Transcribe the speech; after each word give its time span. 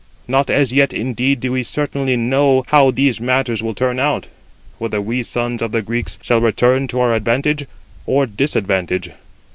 Not 0.27 0.49
as 0.49 0.73
yet 0.73 0.93
indeed 0.95 1.41
do 1.41 1.51
we 1.51 1.61
certainly 1.61 2.17
know 2.17 2.63
how 2.69 2.89
these 2.89 3.21
matters 3.21 3.61
will 3.61 3.75
turn 3.75 3.99
out, 3.99 4.25
whether 4.79 4.99
we 4.99 5.21
sons 5.21 5.61
of 5.61 5.73
the 5.73 5.83
Greeks 5.83 6.17
shall 6.23 6.41
return 6.41 6.87
to 6.87 6.99
our 7.01 7.13
advantage 7.13 7.67
or 8.07 8.25
disadvantage. 8.25 9.11